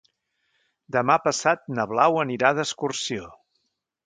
[0.95, 3.31] Demà passat na Blau anirà d'excursió.